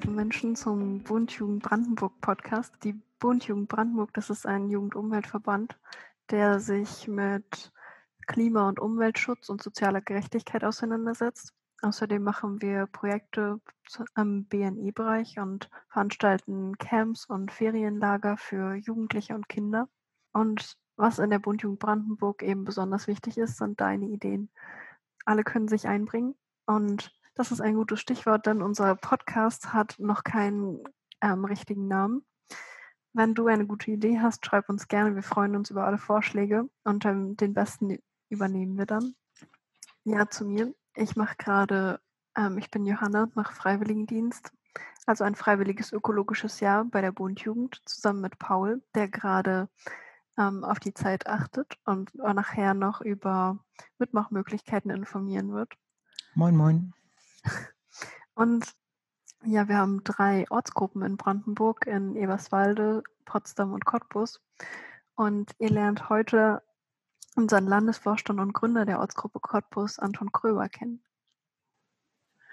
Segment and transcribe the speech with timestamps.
[0.00, 2.72] liebe Menschen, zum Bundjugend Brandenburg Podcast.
[2.84, 5.76] Die Bundjugend Brandenburg, das ist ein Jugendumweltverband,
[6.30, 7.72] der sich mit
[8.28, 11.52] Klima- und Umweltschutz und sozialer Gerechtigkeit auseinandersetzt.
[11.82, 13.60] Außerdem machen wir Projekte
[14.14, 19.88] am BNI-Bereich und veranstalten Camps und Ferienlager für Jugendliche und Kinder.
[20.32, 24.48] Und was in der Bundjugend Brandenburg eben besonders wichtig ist, sind deine Ideen.
[25.24, 30.24] Alle können sich einbringen und das ist ein gutes Stichwort, denn unser Podcast hat noch
[30.24, 30.82] keinen
[31.22, 32.26] ähm, richtigen Namen.
[33.12, 35.14] Wenn du eine gute Idee hast, schreib uns gerne.
[35.14, 37.96] Wir freuen uns über alle Vorschläge und ähm, den besten
[38.28, 39.14] übernehmen wir dann.
[40.02, 40.74] Ja, zu mir.
[40.96, 42.00] Ich mache gerade,
[42.36, 44.52] ähm, ich bin Johanna, mache Freiwilligendienst,
[45.06, 49.68] also ein freiwilliges ökologisches Jahr bei der Bundjugend zusammen mit Paul, der gerade
[50.36, 53.60] ähm, auf die Zeit achtet und nachher noch über
[53.98, 55.72] Mitmachmöglichkeiten informieren wird.
[56.34, 56.94] Moin, moin.
[58.34, 58.72] Und
[59.44, 64.40] ja, wir haben drei Ortsgruppen in Brandenburg, in Eberswalde, Potsdam und Cottbus.
[65.14, 66.62] Und ihr lernt heute
[67.36, 71.02] unseren Landesvorstand und Gründer der Ortsgruppe Cottbus, Anton Kröber, kennen.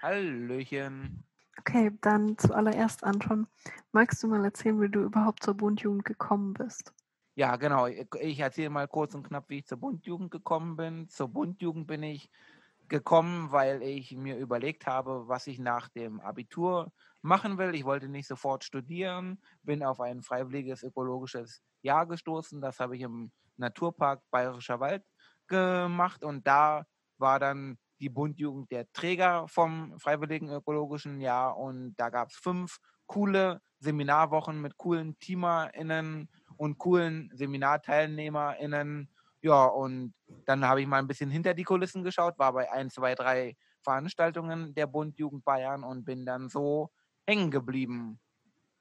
[0.00, 1.24] Hallöchen.
[1.58, 3.46] Okay, dann zuallererst, Anton,
[3.92, 6.92] magst du mal erzählen, wie du überhaupt zur Bundjugend gekommen bist?
[7.34, 7.86] Ja, genau.
[7.86, 11.08] Ich erzähle mal kurz und knapp, wie ich zur Bundjugend gekommen bin.
[11.08, 12.30] Zur Bundjugend bin ich
[12.88, 16.92] gekommen, weil ich mir überlegt habe, was ich nach dem Abitur
[17.22, 17.74] machen will.
[17.74, 22.60] Ich wollte nicht sofort studieren, bin auf ein freiwilliges ökologisches Jahr gestoßen.
[22.60, 25.04] Das habe ich im Naturpark Bayerischer Wald
[25.46, 26.86] gemacht und da
[27.18, 32.78] war dann die Bundjugend der Träger vom freiwilligen ökologischen Jahr und da gab es fünf
[33.06, 39.10] coole Seminarwochen mit coolen TeamerInnen und coolen SeminarteilnehmerInnen
[39.42, 42.90] ja, und dann habe ich mal ein bisschen hinter die Kulissen geschaut, war bei ein,
[42.90, 46.90] zwei, drei Veranstaltungen der Bundjugend Bayern und bin dann so
[47.26, 48.18] hängen geblieben.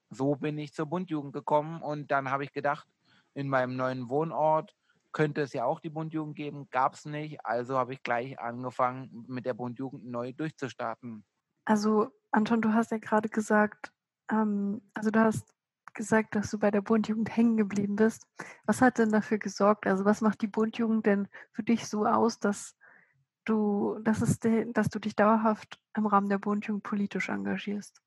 [0.09, 2.87] So bin ich zur Bundjugend gekommen und dann habe ich gedacht,
[3.33, 4.75] in meinem neuen Wohnort
[5.11, 7.45] könnte es ja auch die Bundjugend geben, gab es nicht.
[7.45, 11.25] Also habe ich gleich angefangen, mit der Bundjugend neu durchzustarten.
[11.63, 13.93] Also, Anton, du hast ja gerade gesagt,
[14.29, 15.54] ähm, also du hast
[15.95, 18.27] gesagt, dass du bei der Bundjugend hängen geblieben bist.
[18.65, 19.87] Was hat denn dafür gesorgt?
[19.87, 22.75] Also was macht die Bundjugend denn für dich so aus, dass
[23.45, 28.01] du, dass, es dass du dich dauerhaft im Rahmen der Bundjugend politisch engagierst?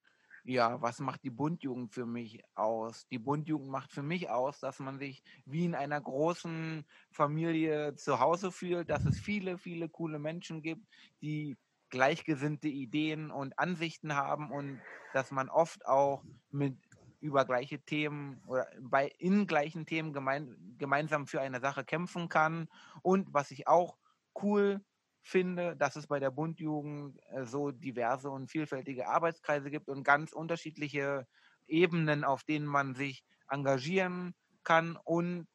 [0.45, 3.07] Ja, was macht die Bundjugend für mich aus?
[3.09, 8.19] Die Bundjugend macht für mich aus, dass man sich wie in einer großen Familie zu
[8.19, 10.87] Hause fühlt, dass es viele, viele coole Menschen gibt,
[11.21, 11.59] die
[11.91, 14.81] gleichgesinnte Ideen und Ansichten haben und
[15.13, 16.77] dass man oft auch mit
[17.21, 22.69] über gleiche Themen oder bei in gleichen Themen gemein, gemeinsam für eine Sache kämpfen kann.
[23.03, 23.97] Und was ich auch
[24.43, 24.81] cool
[25.23, 30.33] finde, dass es bei der Bundjugend äh, so diverse und vielfältige Arbeitskreise gibt und ganz
[30.33, 31.27] unterschiedliche
[31.67, 35.49] Ebenen, auf denen man sich engagieren kann und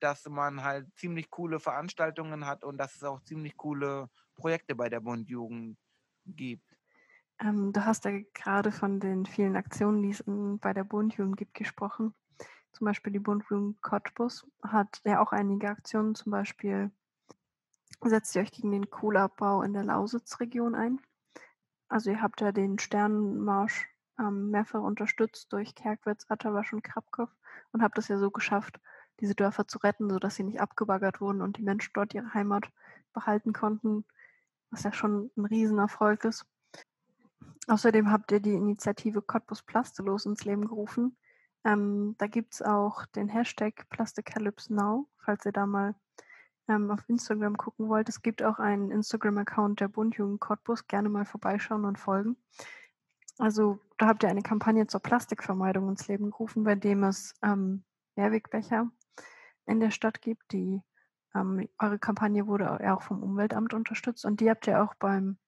[0.00, 4.88] dass man halt ziemlich coole Veranstaltungen hat und dass es auch ziemlich coole Projekte bei
[4.88, 5.78] der Bundjugend
[6.26, 6.73] gibt.
[7.40, 11.54] Ähm, du hast ja gerade von den vielen Aktionen, die es bei der Bundjugend gibt,
[11.54, 12.14] gesprochen.
[12.72, 16.90] Zum Beispiel die Bundjugend Cottbus hat ja auch einige Aktionen, zum Beispiel
[18.02, 21.00] setzt ihr euch gegen den Kohleabbau in der Lausitzregion ein.
[21.88, 27.30] Also ihr habt ja den Sternenmarsch ähm, mehrfach unterstützt durch Kerkwitz, Atterwasch und Krapkow
[27.72, 28.80] und habt es ja so geschafft,
[29.20, 32.70] diese Dörfer zu retten, sodass sie nicht abgebaggert wurden und die Menschen dort ihre Heimat
[33.12, 34.04] behalten konnten,
[34.70, 36.46] was ja schon ein Riesenerfolg ist.
[37.66, 41.16] Außerdem habt ihr die Initiative Cottbus Plastelos ins Leben gerufen.
[41.64, 45.94] Ähm, da gibt es auch den Hashtag PlasticCalypseNow, falls ihr da mal
[46.68, 48.08] ähm, auf Instagram gucken wollt.
[48.08, 50.86] Es gibt auch einen Instagram-Account der Bundjugend Cottbus.
[50.86, 52.36] Gerne mal vorbeischauen und folgen.
[53.38, 57.84] Also da habt ihr eine Kampagne zur Plastikvermeidung ins Leben gerufen, bei dem es ähm,
[58.16, 58.90] Mehrwegbecher
[59.66, 60.52] in der Stadt gibt.
[60.52, 60.82] Die,
[61.34, 65.38] ähm, eure Kampagne wurde auch vom Umweltamt unterstützt und die habt ihr auch beim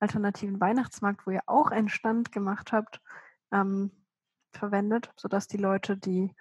[0.00, 3.00] alternativen Weihnachtsmarkt, wo ihr auch einen Stand gemacht habt,
[3.52, 3.90] ähm,
[4.52, 6.34] verwendet, sodass die Leute, die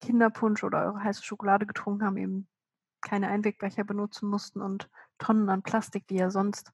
[0.00, 2.48] Kinderpunsch oder eure heiße Schokolade getrunken haben, eben
[3.02, 6.72] keine Einwegbecher benutzen mussten und Tonnen an Plastik, die ja sonst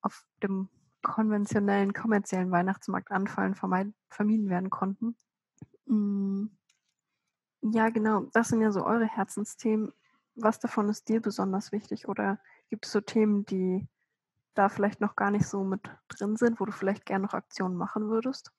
[0.00, 0.68] auf dem
[1.02, 3.54] konventionellen, kommerziellen Weihnachtsmarkt anfallen,
[4.08, 5.16] vermieden werden konnten.
[5.86, 6.46] Mm,
[7.60, 9.92] ja, genau, das sind ja so eure Herzensthemen.
[10.34, 13.86] Was davon ist dir besonders wichtig oder gibt es so Themen, die
[14.54, 17.76] da vielleicht noch gar nicht so mit drin sind, wo du vielleicht gerne noch Aktionen
[17.76, 18.52] machen würdest?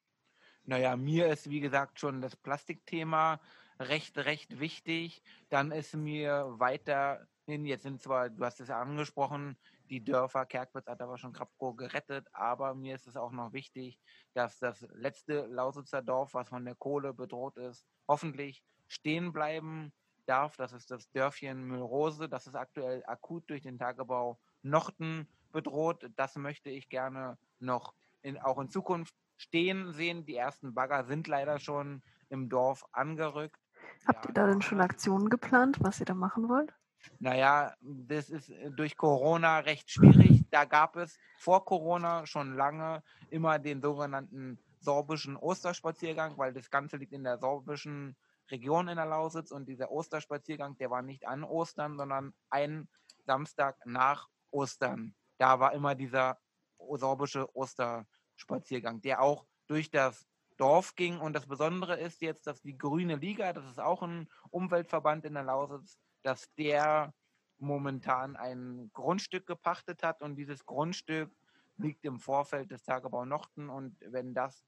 [0.64, 3.40] Naja, mir ist wie gesagt schon das Plastikthema
[3.80, 5.22] recht, recht wichtig.
[5.50, 9.56] Dann ist mir weiter Jetzt sind zwar, du hast es ja angesprochen,
[9.92, 14.00] die Dörfer, Kerkwitz hat aber schon Krapko gerettet, aber mir ist es auch noch wichtig,
[14.34, 19.94] dass das letzte Lausitzer Dorf, was von der Kohle bedroht ist, hoffentlich stehen bleiben
[20.26, 20.58] darf.
[20.58, 22.28] Das ist das Dörfchen Müllrose.
[22.28, 26.12] Das ist aktuell akut durch den Tagebau Nochten bedroht.
[26.16, 30.26] Das möchte ich gerne noch in, auch in Zukunft stehen sehen.
[30.26, 33.60] Die ersten Bagger sind leider schon im Dorf angerückt.
[34.06, 36.74] Habt ja, ihr da denn schon Aktionen geplant, was ihr da machen wollt?
[37.20, 40.44] Naja, das ist äh, durch Corona recht schwierig.
[40.52, 46.98] Da gab es vor Corona schon lange immer den sogenannten sorbischen Osterspaziergang, weil das Ganze
[46.98, 48.16] liegt in der sorbischen
[48.52, 52.88] Region in der Lausitz und dieser Osterspaziergang, der war nicht an Ostern, sondern ein
[53.26, 55.16] Samstag nach Ostern.
[55.38, 56.38] Da war immer dieser
[56.78, 60.26] sorbische Osterspaziergang, der auch durch das
[60.58, 61.20] Dorf ging.
[61.20, 65.34] Und das Besondere ist jetzt, dass die Grüne Liga, das ist auch ein Umweltverband in
[65.34, 67.14] der Lausitz, dass der
[67.58, 71.32] momentan ein Grundstück gepachtet hat und dieses Grundstück
[71.78, 74.66] liegt im Vorfeld des Tagebau Nochten und wenn das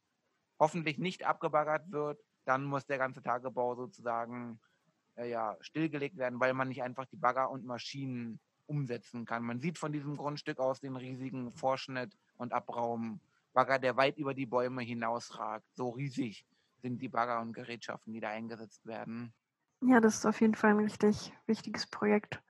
[0.60, 4.60] hoffentlich nicht abgebaggert wird, dann muss der ganze Tagebau sozusagen
[5.16, 9.44] äh, ja, stillgelegt werden, weil man nicht einfach die Bagger und Maschinen umsetzen kann.
[9.44, 14.46] Man sieht von diesem Grundstück aus den riesigen Vorschnitt und Abraumbagger, der weit über die
[14.46, 15.66] Bäume hinausragt.
[15.76, 16.46] So riesig
[16.82, 19.34] sind die Bagger und Gerätschaften, die da eingesetzt werden.
[19.82, 22.42] Ja, das ist auf jeden Fall ein richtig wichtiges Projekt.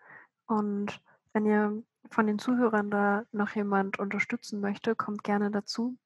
[0.46, 1.02] Und
[1.34, 5.98] wenn ihr von den Zuhörern da noch jemand unterstützen möchte, kommt gerne dazu.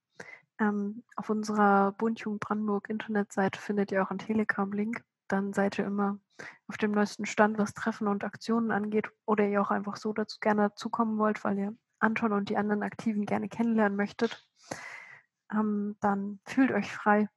[0.59, 5.03] Ähm, auf unserer Bundjugend Brandenburg Internetseite findet ihr auch einen Telegram-Link.
[5.31, 6.19] Dann seid ihr immer
[6.67, 9.09] auf dem neuesten Stand, was Treffen und Aktionen angeht.
[9.25, 12.83] Oder ihr auch einfach so dazu gerne dazukommen wollt, weil ihr Anton und die anderen
[12.83, 14.45] Aktiven gerne kennenlernen möchtet.
[15.53, 17.29] Ähm, dann fühlt euch frei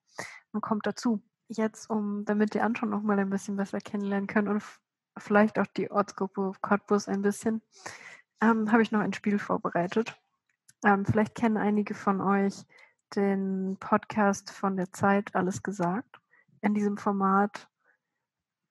[0.52, 4.49] und kommt dazu jetzt, um, damit die Anton noch mal ein bisschen besser kennenlernen können
[4.49, 4.62] und
[5.19, 7.62] vielleicht auch die Ortsgruppe Cottbus ein bisschen,
[8.40, 10.19] ähm, habe ich noch ein Spiel vorbereitet.
[10.85, 12.64] Ähm, vielleicht kennen einige von euch
[13.14, 16.20] den Podcast von der Zeit Alles gesagt.
[16.61, 17.69] In diesem Format,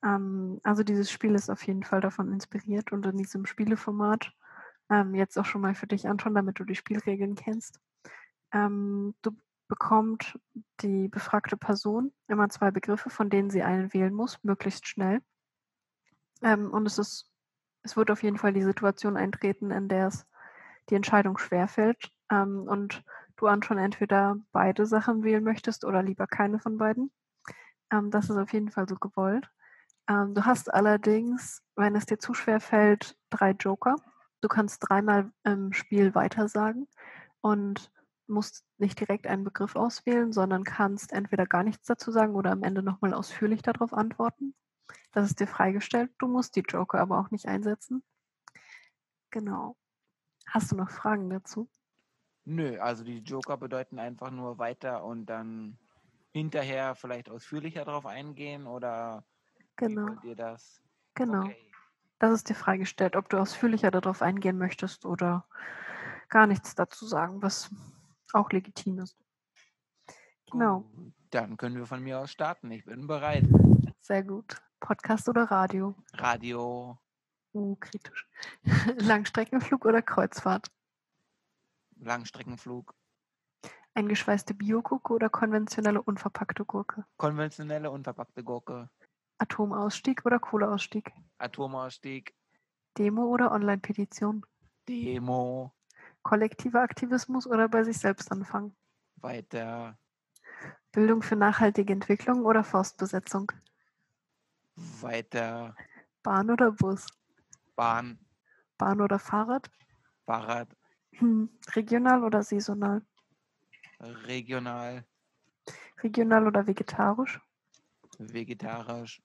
[0.04, 4.32] ähm, also dieses Spiel ist auf jeden Fall davon inspiriert und in diesem Spieleformat,
[4.90, 7.80] ähm, jetzt auch schon mal für dich, Anton, damit du die Spielregeln kennst.
[8.52, 9.32] Ähm, du
[9.68, 10.40] bekommt
[10.82, 15.22] die befragte Person immer zwei Begriffe, von denen sie einen wählen muss, möglichst schnell.
[16.42, 17.32] Ähm, und es ist,
[17.82, 20.28] es wird auf jeden Fall die Situation eintreten, in der es
[20.90, 23.04] die Entscheidung schwerfällt ähm, und
[23.38, 27.12] du an schon entweder beide Sachen wählen möchtest oder lieber keine von beiden.
[27.90, 29.50] Ähm, das ist auf jeden Fall so gewollt.
[30.10, 33.96] Ähm, du hast allerdings, wenn es dir zu schwer fällt, drei Joker.
[34.42, 36.88] Du kannst dreimal im Spiel weitersagen
[37.42, 37.92] und
[38.28, 42.64] musst nicht direkt einen Begriff auswählen, sondern kannst entweder gar nichts dazu sagen oder am
[42.64, 44.56] Ende nochmal ausführlich darauf antworten.
[45.12, 46.12] Das ist dir freigestellt.
[46.18, 48.04] Du musst die Joker aber auch nicht einsetzen.
[49.30, 49.78] Genau.
[50.48, 51.70] Hast du noch Fragen dazu?
[52.46, 55.78] Nö, also die Joker bedeuten einfach nur weiter und dann
[56.32, 59.26] hinterher vielleicht ausführlicher darauf eingehen oder
[59.76, 60.16] genau.
[60.36, 60.82] das?
[61.16, 61.46] Genau.
[61.46, 61.58] Okay.
[62.20, 65.46] Das ist dir freigestellt, ob du ausführlicher darauf eingehen möchtest oder
[66.30, 67.70] gar nichts dazu sagen, was
[68.34, 69.18] auch legitim ist.
[70.52, 70.82] Genau.
[70.82, 72.72] Gut, dann können wir von mir aus starten.
[72.72, 73.46] Ich bin bereit.
[74.00, 74.62] Sehr gut.
[74.80, 75.96] Podcast oder Radio?
[76.14, 76.98] Radio.
[77.54, 78.28] Uh, kritisch.
[78.98, 80.72] Langstreckenflug oder Kreuzfahrt?
[81.98, 82.94] Langstreckenflug.
[83.96, 87.06] Eingeschweißte Biogurke oder konventionelle unverpackte Gurke?
[87.18, 88.90] Konventionelle unverpackte Gurke.
[89.44, 91.12] Atomausstieg oder Kohleausstieg?
[91.38, 92.34] Atomausstieg.
[92.98, 94.46] Demo oder Online-Petition?
[94.88, 95.74] Demo.
[96.22, 98.74] Kollektiver Aktivismus oder bei sich selbst anfangen?
[99.18, 99.98] Weiter.
[100.94, 103.52] Bildung für nachhaltige Entwicklung oder Forstbesetzung?
[104.76, 105.76] Weiter.
[106.24, 107.06] Bahn oder Bus?
[107.76, 108.18] Bahn.
[108.78, 109.70] Bahn oder Fahrrad?
[110.26, 110.70] Fahrrad.
[111.18, 111.50] Hm.
[111.76, 113.02] Regional oder saisonal?
[114.00, 115.06] Regional.
[116.02, 117.42] Regional oder vegetarisch?
[118.20, 119.22] Vegetarisch.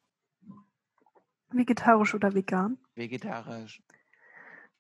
[1.50, 2.78] Vegetarisch oder vegan?
[2.94, 3.82] Vegetarisch.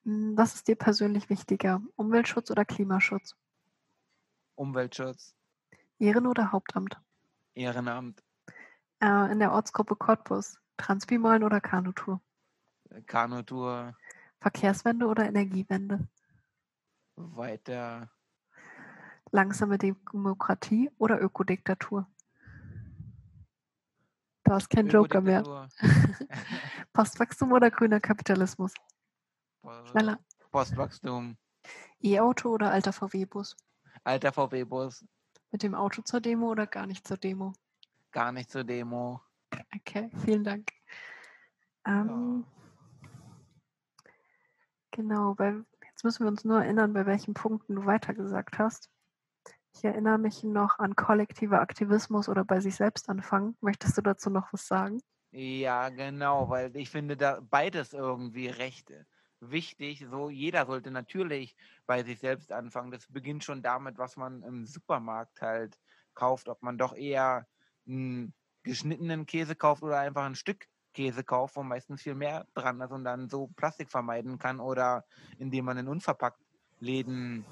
[0.04, 1.80] Hm, was ist dir persönlich wichtiger?
[1.96, 3.36] Umweltschutz oder Klimaschutz?
[4.54, 5.34] Umweltschutz.
[5.98, 7.00] Ehren- oder Hauptamt?
[7.54, 8.22] Ehrenamt.
[9.00, 10.58] Äh, in der Ortsgruppe Cottbus.
[10.76, 12.20] Transbimalen oder Kanutour?
[13.06, 13.96] Kanutour.
[14.40, 16.06] Verkehrswende oder Energiewende?
[17.16, 18.10] Weiter.
[19.32, 22.06] Langsame Demokratie oder Ökodiktatur?
[24.48, 25.68] Du hast keinen Joker mehr.
[26.94, 28.72] Postwachstum oder grüner Kapitalismus?
[29.90, 30.18] Schneller.
[30.50, 31.36] Postwachstum.
[32.00, 33.58] E-Auto oder alter VW-Bus?
[34.04, 35.04] Alter VW-Bus.
[35.50, 37.52] Mit dem Auto zur Demo oder gar nicht zur Demo?
[38.10, 39.20] Gar nicht zur Demo.
[39.76, 40.72] Okay, vielen Dank.
[41.84, 42.46] Ähm,
[43.04, 43.10] ja.
[44.92, 48.88] Genau, weil jetzt müssen wir uns nur erinnern, bei welchen Punkten du weitergesagt hast.
[49.78, 53.56] Ich erinnere mich noch an kollektiver Aktivismus oder bei sich selbst anfangen.
[53.60, 55.00] Möchtest du dazu noch was sagen?
[55.30, 59.04] Ja, genau, weil ich finde da beides irgendwie recht äh,
[59.38, 60.04] wichtig.
[60.10, 61.54] So, jeder sollte natürlich
[61.86, 62.90] bei sich selbst anfangen.
[62.90, 65.78] Das beginnt schon damit, was man im Supermarkt halt
[66.12, 67.46] kauft, ob man doch eher
[67.86, 72.80] einen geschnittenen Käse kauft oder einfach ein Stück Käse kauft, wo meistens viel mehr dran
[72.80, 75.04] ist und dann so Plastik vermeiden kann oder
[75.38, 76.40] indem man in unverpackt
[76.80, 77.44] Läden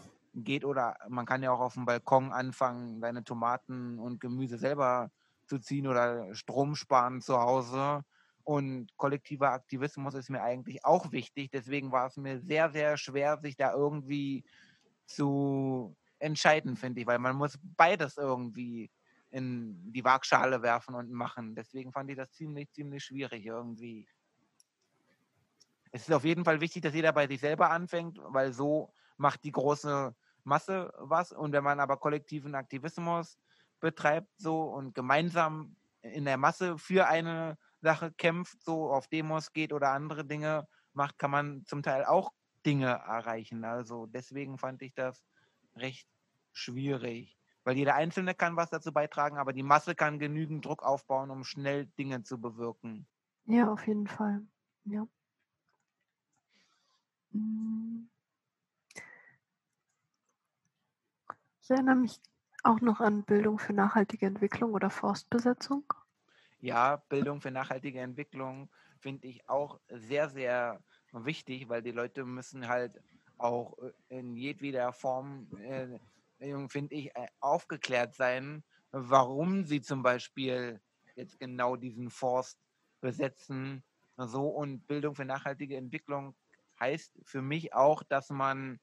[0.45, 5.11] geht oder man kann ja auch auf dem Balkon anfangen, seine Tomaten und Gemüse selber
[5.47, 8.02] zu ziehen oder Strom sparen zu Hause.
[8.45, 11.50] Und kollektiver Aktivismus ist mir eigentlich auch wichtig.
[11.50, 14.45] Deswegen war es mir sehr, sehr schwer, sich da irgendwie
[15.07, 18.90] zu entscheiden, finde ich, weil man muss beides irgendwie
[19.31, 21.55] in die Waagschale werfen und machen.
[21.55, 24.09] Deswegen fand ich das ziemlich, ziemlich schwierig irgendwie.
[25.93, 29.45] Es ist auf jeden Fall wichtig, dass jeder bei sich selber anfängt, weil so macht
[29.45, 30.14] die große
[30.47, 31.33] Masse was.
[31.33, 33.38] Und wenn man aber kollektiven Aktivismus
[33.81, 39.73] betreibt so und gemeinsam in der Masse für eine Sache kämpft, so auf Demos geht
[39.73, 42.33] oder andere Dinge macht, kann man zum Teil auch
[42.65, 43.65] Dinge erreichen.
[43.65, 45.25] Also deswegen fand ich das
[45.76, 46.09] recht
[46.53, 51.31] schwierig, weil jeder Einzelne kann was dazu beitragen, aber die Masse kann genügend Druck aufbauen,
[51.31, 53.07] um schnell Dinge zu bewirken.
[53.45, 54.43] Ja, auf jeden Fall.
[54.85, 55.07] Ja.
[57.33, 57.96] Hm.
[61.66, 62.20] Ich erinnere mich
[62.62, 65.82] auch noch an Bildung für nachhaltige Entwicklung oder Forstbesetzung.
[66.61, 68.70] Ja, Bildung für nachhaltige Entwicklung
[69.00, 70.80] finde ich auch sehr, sehr
[71.11, 73.02] wichtig, weil die Leute müssen halt
[73.37, 75.99] auch äh, in jedweder Form, äh,
[76.68, 80.80] finde ich, äh, aufgeklärt sein, warum sie zum Beispiel
[81.16, 82.61] jetzt genau diesen Forst
[83.00, 83.82] besetzen.
[84.16, 86.37] So und Bildung für nachhaltige Entwicklung
[86.78, 88.78] heißt für mich auch, dass man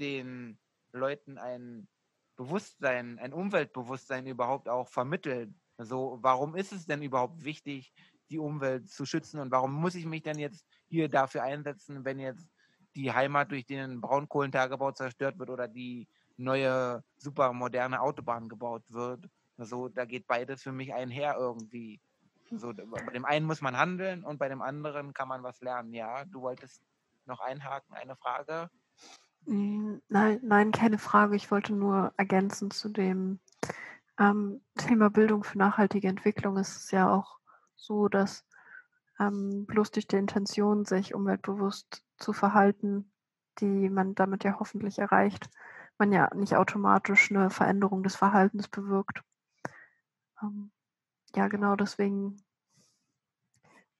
[0.00, 0.58] den
[0.90, 1.86] Leuten ein
[2.36, 5.54] Bewusstsein, ein Umweltbewusstsein überhaupt auch vermittelt.
[5.76, 7.92] Also warum ist es denn überhaupt wichtig,
[8.30, 12.18] die Umwelt zu schützen und warum muss ich mich denn jetzt hier dafür einsetzen, wenn
[12.18, 12.48] jetzt
[12.96, 19.28] die Heimat durch den Braunkohlentagebau zerstört wird oder die neue super moderne Autobahn gebaut wird.
[19.56, 22.00] Also da geht beides für mich einher irgendwie.
[22.50, 25.92] Also bei dem einen muss man handeln und bei dem anderen kann man was lernen.
[25.92, 26.82] Ja, du wolltest
[27.26, 28.70] noch einhaken, eine Frage?
[29.46, 31.36] Hm, nein, nein, keine Frage.
[31.36, 33.40] Ich wollte nur ergänzen zu dem
[34.18, 36.56] ähm, Thema Bildung für nachhaltige Entwicklung.
[36.56, 37.38] ist Es ja auch
[37.76, 38.46] so, dass
[39.20, 43.12] ähm, bloß durch die Intention, sich umweltbewusst zu verhalten,
[43.60, 45.48] die man damit ja hoffentlich erreicht,
[45.98, 49.22] man ja nicht automatisch eine Veränderung des Verhaltens bewirkt.
[50.42, 50.72] Ähm,
[51.36, 52.36] ja, genau deswegen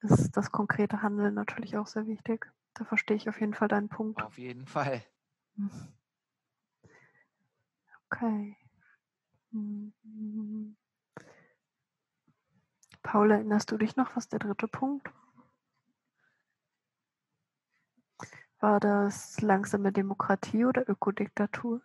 [0.00, 2.46] ist das konkrete Handeln natürlich auch sehr wichtig.
[2.74, 4.22] Da verstehe ich auf jeden Fall deinen Punkt.
[4.22, 5.02] Auf jeden Fall.
[8.10, 8.56] Okay.
[13.02, 15.08] Paul, erinnerst du dich noch, was der dritte Punkt?
[18.60, 21.82] War das langsame Demokratie oder Ökodiktatur?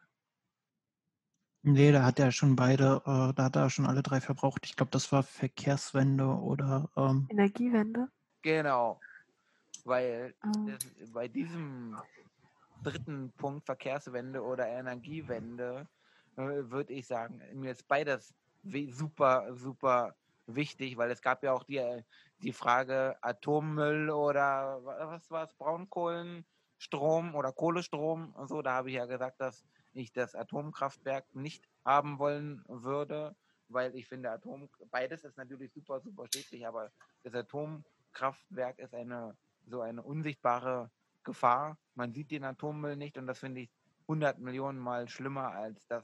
[1.62, 4.66] Nee, da hat er schon beide, äh, da hat er schon alle drei verbraucht.
[4.66, 8.08] Ich glaube, das war Verkehrswende oder ähm, Energiewende.
[8.42, 9.00] Genau.
[9.84, 10.68] Weil ähm.
[10.68, 11.98] das, bei diesem
[12.84, 15.88] dritten Punkt Verkehrswende oder Energiewende
[16.38, 18.34] äh, würde ich sagen, mir ist beides
[18.64, 20.16] super, super
[20.48, 22.04] wichtig, weil es gab ja auch die,
[22.42, 28.62] die Frage Atommüll oder was war es, Braunkohlenstrom oder Kohlestrom und so.
[28.62, 33.36] Da habe ich ja gesagt, dass ich das Atomkraftwerk nicht haben wollen würde,
[33.68, 36.92] weil ich finde, Atom, beides ist natürlich super, super schädlich, aber
[37.24, 40.90] das Atomkraftwerk ist eine so eine unsichtbare
[41.24, 41.78] Gefahr.
[41.96, 43.70] Man sieht den Atommüll nicht und das finde ich
[44.04, 46.04] 100 Millionen Mal schlimmer als das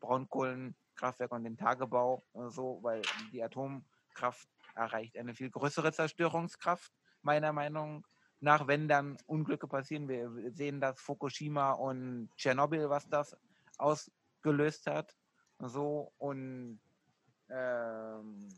[0.00, 8.06] Braunkohlenkraftwerk und den Tagebau, so, weil die Atomkraft erreicht eine viel größere Zerstörungskraft, meiner Meinung
[8.40, 10.08] nach, wenn dann Unglücke passieren.
[10.08, 13.36] Wir sehen das Fukushima und Tschernobyl, was das
[13.78, 15.16] ausgelöst hat.
[15.58, 16.80] So und
[17.48, 18.48] ähm,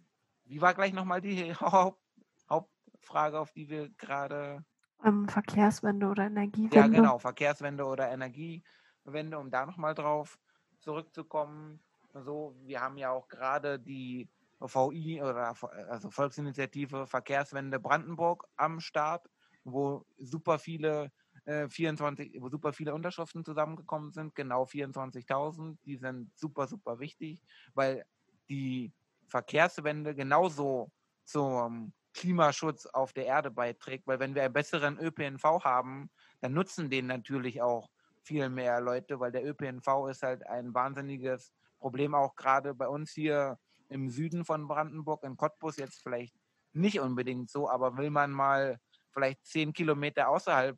[0.44, 2.00] wie war gleich nochmal die Haupt,
[2.48, 4.64] Hauptfrage, auf die wir gerade
[5.04, 6.72] ähm, Verkehrswende oder Energiewende.
[6.72, 10.38] Ja, genau, Verkehrswende oder Energiewende, um da nochmal drauf
[10.80, 11.80] zurückzukommen.
[12.12, 15.54] So, wir haben ja auch gerade die VI oder
[15.88, 19.28] also Volksinitiative Verkehrswende Brandenburg am Start,
[19.64, 21.12] wo super viele
[21.44, 25.78] äh, 24, wo super viele Unterschriften zusammengekommen sind, genau 24.000.
[25.84, 27.42] Die sind super, super wichtig,
[27.74, 28.04] weil
[28.48, 28.92] die
[29.28, 30.90] Verkehrswende genauso
[31.24, 36.90] zum Klimaschutz auf der Erde beiträgt, weil wenn wir einen besseren ÖPNV haben, dann nutzen
[36.90, 37.90] den natürlich auch
[38.22, 43.12] viel mehr Leute, weil der ÖPNV ist halt ein wahnsinniges Problem, auch gerade bei uns
[43.12, 43.58] hier
[43.88, 46.34] im Süden von Brandenburg, in Cottbus jetzt vielleicht
[46.72, 48.80] nicht unbedingt so, aber will man mal
[49.12, 50.76] vielleicht zehn Kilometer außerhalb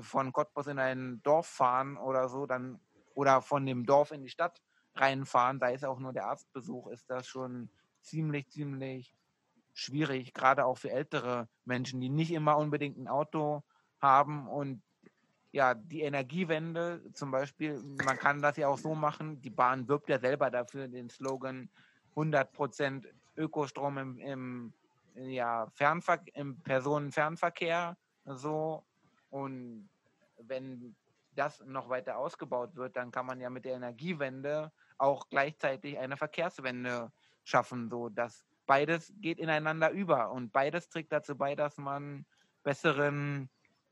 [0.00, 2.80] von Cottbus in ein Dorf fahren oder so, dann
[3.14, 4.62] oder von dem Dorf in die Stadt
[4.94, 7.70] reinfahren, da ist auch nur der Arztbesuch, ist das schon
[8.00, 9.17] ziemlich, ziemlich
[9.78, 13.62] schwierig, gerade auch für ältere Menschen, die nicht immer unbedingt ein Auto
[14.00, 14.82] haben und
[15.50, 20.08] ja, die Energiewende zum Beispiel, man kann das ja auch so machen, die Bahn wirbt
[20.08, 21.70] ja selber dafür den Slogan
[22.16, 23.06] 100%
[23.36, 24.72] Ökostrom im, im,
[25.14, 25.70] ja,
[26.34, 28.84] im Personenfernverkehr so.
[29.30, 29.88] Und
[30.38, 30.94] wenn
[31.34, 36.16] das noch weiter ausgebaut wird, dann kann man ja mit der Energiewende auch gleichzeitig eine
[36.16, 37.10] Verkehrswende
[37.44, 42.24] schaffen, so dass beides geht ineinander über und beides trägt dazu bei, dass man
[42.62, 43.48] besseren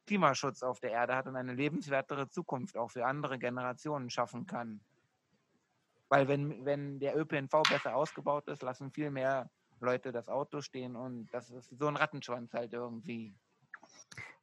[0.06, 4.80] Klimaschutz auf der Erde hat und eine lebenswertere Zukunft auch für andere Generationen schaffen kann.
[6.08, 10.94] Weil wenn, wenn der ÖPNV besser ausgebaut ist, lassen viel mehr Leute das Auto stehen
[10.94, 13.34] und das ist so ein Rattenschwanz halt irgendwie.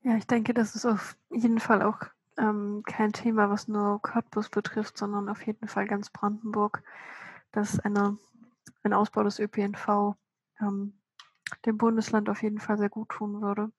[0.02, 2.00] Ja, ich denke, das ist auf jeden Fall auch
[2.38, 6.84] ähm, kein Thema, was nur Cottbus betrifft, sondern auf jeden Fall ganz Brandenburg,
[7.52, 8.18] dass eine,
[8.82, 10.16] ein Ausbau des ÖPNV
[10.63, 11.01] ähm,
[11.65, 13.72] dem Bundesland auf jeden Fall sehr gut tun würde.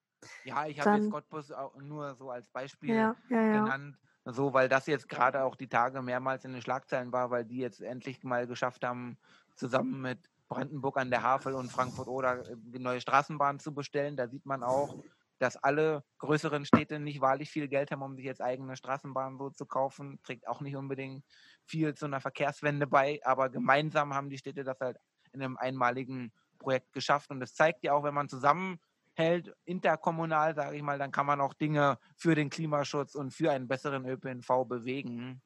[0.42, 3.74] Ja, ich habe jetzt Cottbus auch nur so als Beispiel Ja, ja, ja.
[3.74, 7.44] genannt, so weil das jetzt gerade auch die Tage mehrmals in den Schlagzeilen war, weil
[7.44, 9.18] die jetzt endlich mal geschafft haben,
[9.56, 14.16] zusammen mit Brandenburg an der Havel und Frankfurt oder die neue Straßenbahn zu bestellen.
[14.16, 14.96] Da sieht man auch,
[15.38, 19.50] dass alle größeren Städte nicht wahrlich viel Geld haben, um sich jetzt eigene Straßenbahnen so
[19.50, 20.20] zu kaufen.
[20.22, 21.24] Trägt auch nicht unbedingt
[21.64, 24.98] viel zu einer Verkehrswende bei, aber gemeinsam haben die Städte das halt
[25.32, 26.32] in einem einmaligen
[26.64, 27.30] Projekt geschafft.
[27.30, 28.80] Und das zeigt ja auch, wenn man zusammen
[29.12, 33.52] hält, interkommunal, sage ich mal, dann kann man auch Dinge für den Klimaschutz und für
[33.52, 35.40] einen besseren ÖPNV bewegen.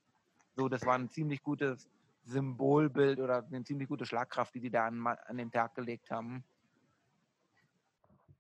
[0.57, 1.89] So, das war ein ziemlich gutes
[2.25, 6.45] Symbolbild oder eine ziemlich gute Schlagkraft, die die da an, an den Tag gelegt haben.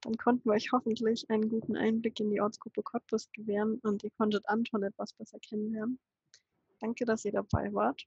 [0.02, 4.10] Dann konnten wir euch hoffentlich einen guten Einblick in die Ortsgruppe Cottbus gewähren und ihr
[4.10, 5.98] konntet Anton etwas besser kennenlernen.
[6.80, 8.06] Danke, dass ihr dabei wart.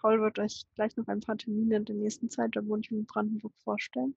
[0.00, 3.54] Paul wird euch gleich noch ein paar Termine in der nächsten Zeit der Bundesjugend Brandenburg
[3.62, 4.16] vorstellen.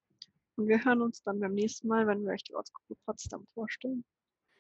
[0.56, 4.04] Und wir hören uns dann beim nächsten Mal, wenn wir euch die Ortsgruppe Potsdam vorstellen.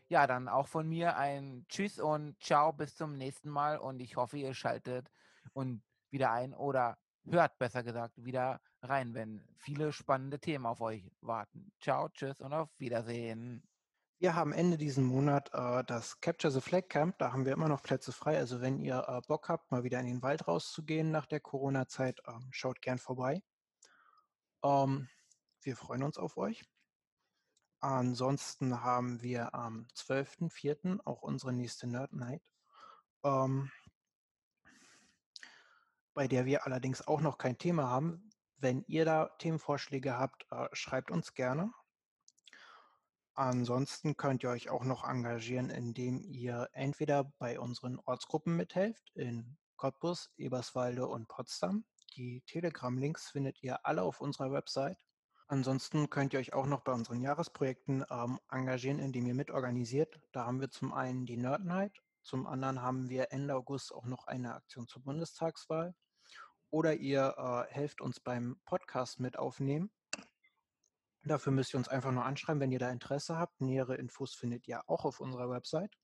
[0.08, 4.16] Ja, dann auch von mir ein Tschüss und Ciao bis zum nächsten Mal und ich
[4.16, 5.12] hoffe, ihr schaltet
[5.54, 11.12] und wieder ein oder hört besser gesagt wieder rein, wenn viele spannende Themen auf euch
[11.22, 11.72] warten.
[11.80, 13.62] Ciao, tschüss und auf Wiedersehen.
[14.22, 17.18] Wir haben Ende diesen Monat äh, das Capture the Flag Camp.
[17.20, 18.38] Da haben wir immer noch Plätze frei.
[18.38, 22.20] Also wenn ihr äh, Bock habt, mal wieder in den Wald rauszugehen nach der Corona-Zeit,
[22.26, 23.42] äh, schaut gern vorbei.
[24.62, 25.08] Ähm,
[25.62, 26.66] wir freuen uns auf euch.
[27.80, 31.00] Ansonsten haben wir am 12.04.
[31.06, 32.42] auch unsere nächste Nerd Night,
[33.24, 33.72] ähm,
[36.14, 38.30] bei der wir allerdings auch noch kein Thema haben.
[38.58, 41.72] Wenn ihr da Themenvorschläge habt, äh, schreibt uns gerne.
[43.40, 49.58] Ansonsten könnt ihr euch auch noch engagieren, indem ihr entweder bei unseren Ortsgruppen mithelft in
[49.78, 51.86] Cottbus, Eberswalde und Potsdam.
[52.18, 54.98] Die Telegram-Links findet ihr alle auf unserer Website.
[55.48, 60.20] Ansonsten könnt ihr euch auch noch bei unseren Jahresprojekten ähm, engagieren, indem ihr mitorganisiert.
[60.34, 64.06] Da haben wir zum einen die Nerd Night, zum anderen haben wir Ende August auch
[64.06, 65.96] noch eine Aktion zur Bundestagswahl.
[66.72, 69.92] Oder ihr äh, helft uns beim Podcast mit aufnehmen.
[71.24, 73.62] Dafür müsst ihr uns einfach nur anschreiben, wenn ihr da Interesse habt.
[73.62, 75.98] Nähere Infos findet ihr auch auf unserer Website.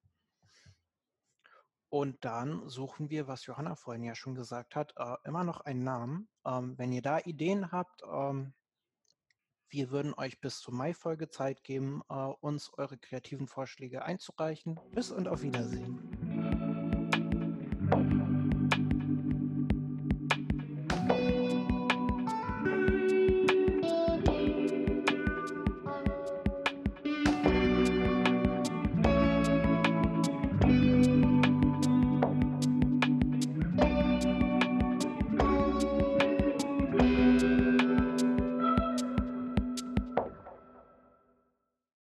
[1.89, 5.83] Und dann suchen wir, was Johanna vorhin ja schon gesagt hat, äh, immer noch einen
[5.83, 6.27] Namen.
[6.45, 8.53] Ähm, wenn ihr da Ideen habt, ähm,
[9.69, 14.79] wir würden euch bis zur Mai-Folge Zeit geben, äh, uns eure kreativen Vorschläge einzureichen.
[14.91, 16.24] Bis und auf Wiedersehen.